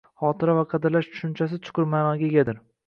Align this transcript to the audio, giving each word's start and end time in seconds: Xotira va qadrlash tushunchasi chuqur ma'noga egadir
Xotira 0.21 0.55
va 0.59 0.63
qadrlash 0.71 1.11
tushunchasi 1.13 1.63
chuqur 1.69 1.91
ma'noga 1.97 2.31
egadir 2.33 2.63